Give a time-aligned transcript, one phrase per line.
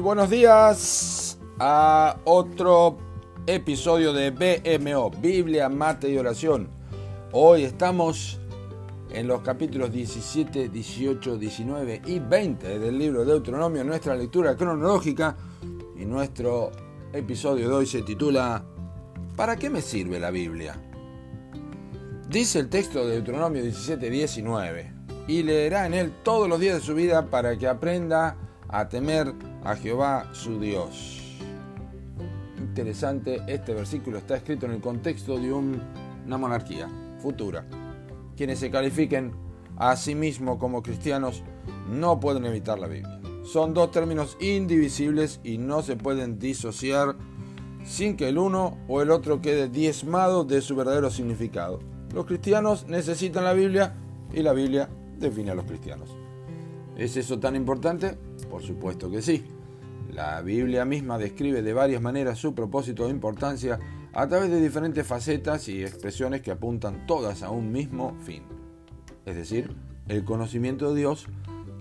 [0.00, 2.96] buenos días a otro
[3.46, 6.68] episodio de BMO, Biblia, Mate y Oración.
[7.32, 8.38] Hoy estamos
[9.10, 15.36] en los capítulos 17, 18, 19 y 20 del libro de Deuteronomio, nuestra lectura cronológica
[15.98, 16.70] y nuestro
[17.12, 18.64] episodio de hoy se titula
[19.36, 20.80] ¿Para qué me sirve la Biblia?
[22.28, 24.94] Dice el texto de Deuteronomio 17, 19
[25.28, 28.36] y leerá en él todos los días de su vida para que aprenda
[28.68, 31.38] a temer a Jehová su Dios.
[32.58, 36.88] Interesante, este versículo está escrito en el contexto de una monarquía
[37.20, 37.66] futura.
[38.36, 39.32] Quienes se califiquen
[39.76, 41.42] a sí mismos como cristianos
[41.90, 43.20] no pueden evitar la Biblia.
[43.44, 47.16] Son dos términos indivisibles y no se pueden disociar
[47.84, 51.80] sin que el uno o el otro quede diezmado de su verdadero significado.
[52.14, 53.94] Los cristianos necesitan la Biblia
[54.32, 54.88] y la Biblia
[55.18, 56.19] define a los cristianos.
[57.00, 58.18] ¿Es eso tan importante?
[58.50, 59.42] Por supuesto que sí.
[60.12, 63.80] La Biblia misma describe de varias maneras su propósito e importancia
[64.12, 68.42] a través de diferentes facetas y expresiones que apuntan todas a un mismo fin,
[69.24, 69.74] es decir,
[70.08, 71.26] el conocimiento de Dios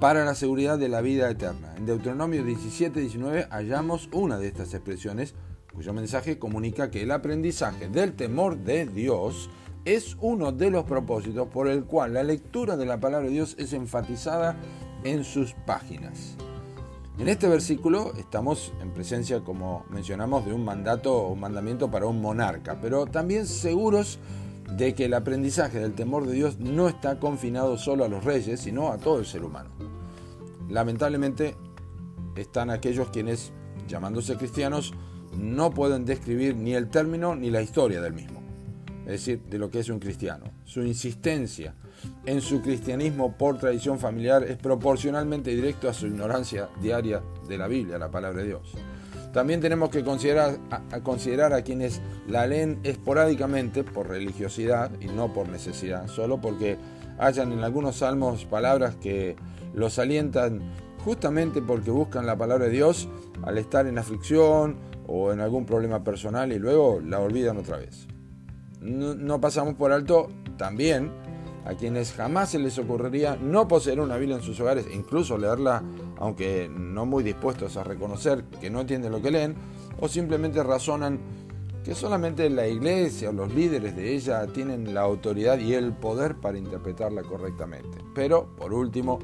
[0.00, 1.76] para la seguridad de la vida eterna.
[1.76, 5.36] En Deuteronomio 17-19 hallamos una de estas expresiones
[5.72, 9.48] cuyo mensaje comunica que el aprendizaje del temor de Dios
[9.84, 13.54] es uno de los propósitos por el cual la lectura de la palabra de Dios
[13.58, 14.56] es enfatizada
[15.04, 16.36] en sus páginas.
[17.18, 22.06] En este versículo estamos en presencia, como mencionamos, de un mandato o un mandamiento para
[22.06, 24.18] un monarca, pero también seguros
[24.76, 28.60] de que el aprendizaje del temor de Dios no está confinado solo a los reyes,
[28.60, 29.70] sino a todo el ser humano.
[30.68, 31.56] Lamentablemente
[32.34, 33.52] están aquellos quienes,
[33.86, 34.92] llamándose cristianos,
[35.38, 38.42] no pueden describir ni el término ni la historia del mismo,
[39.04, 40.46] es decir, de lo que es un cristiano.
[40.64, 41.74] Su insistencia
[42.26, 47.68] en su cristianismo por tradición familiar es proporcionalmente directo a su ignorancia diaria de la
[47.68, 48.74] Biblia, la palabra de Dios.
[49.32, 55.32] También tenemos que considerar a, considerar a quienes la leen esporádicamente por religiosidad y no
[55.32, 56.78] por necesidad, solo porque
[57.18, 59.36] hayan en algunos salmos palabras que
[59.74, 60.62] los alientan
[61.04, 63.08] justamente porque buscan la palabra de Dios
[63.42, 64.76] al estar en aflicción
[65.08, 68.06] o en algún problema personal y luego la olvidan otra vez.
[68.84, 71.10] No pasamos por alto también
[71.64, 75.82] a quienes jamás se les ocurriría no poseer una Biblia en sus hogares, incluso leerla,
[76.18, 79.54] aunque no muy dispuestos a reconocer que no entienden lo que leen,
[79.98, 81.18] o simplemente razonan
[81.82, 86.36] que solamente la iglesia o los líderes de ella tienen la autoridad y el poder
[86.36, 87.98] para interpretarla correctamente.
[88.14, 89.18] Pero, por último,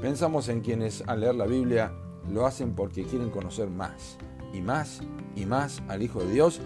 [0.00, 1.92] pensamos en quienes al leer la Biblia
[2.28, 4.18] lo hacen porque quieren conocer más,
[4.52, 5.00] y más,
[5.36, 6.60] y más al Hijo de Dios,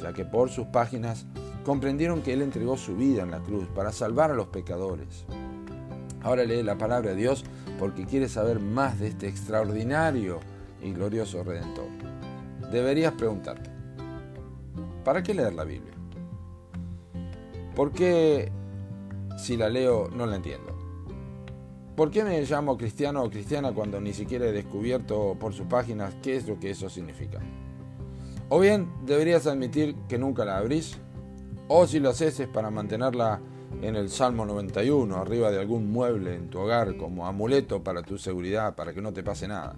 [0.00, 1.26] ya que por sus páginas
[1.70, 5.24] comprendieron que Él entregó su vida en la cruz para salvar a los pecadores.
[6.20, 7.44] Ahora lee la palabra de Dios
[7.78, 10.40] porque quiere saber más de este extraordinario
[10.82, 11.86] y glorioso Redentor.
[12.72, 13.70] Deberías preguntarte,
[15.04, 15.94] ¿para qué leer la Biblia?
[17.76, 18.50] ¿Por qué
[19.38, 20.76] si la leo no la entiendo?
[21.94, 26.16] ¿Por qué me llamo cristiano o cristiana cuando ni siquiera he descubierto por sus páginas
[26.20, 27.38] qué es lo que eso significa?
[28.48, 30.98] O bien deberías admitir que nunca la abrís
[31.72, 33.40] o si lo haces es para mantenerla
[33.80, 38.18] en el Salmo 91, arriba de algún mueble en tu hogar como amuleto para tu
[38.18, 39.76] seguridad, para que no te pase nada.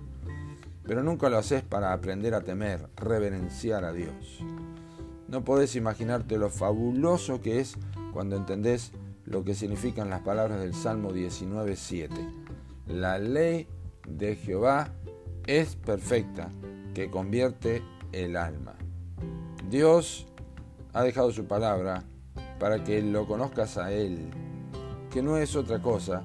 [0.84, 4.41] Pero nunca lo haces para aprender a temer, reverenciar a Dios.
[5.28, 7.76] No podés imaginarte lo fabuloso que es
[8.14, 8.92] cuando entendés
[9.26, 12.08] lo que significan las palabras del Salmo 19.7.
[12.86, 13.69] La ley
[14.08, 14.94] de Jehová
[15.47, 16.48] es perfecta,
[16.94, 17.82] que convierte
[18.12, 18.76] el alma.
[19.69, 20.31] Dios
[20.92, 22.04] ha dejado su palabra
[22.58, 24.30] para que lo conozcas a Él,
[25.10, 26.25] que no es otra cosa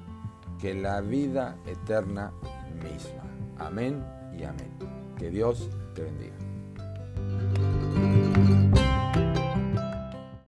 [0.58, 2.32] que la vida eterna
[2.74, 3.22] misma.
[3.58, 4.04] Amén
[4.36, 4.70] y amén.
[5.16, 6.36] Que Dios te bendiga.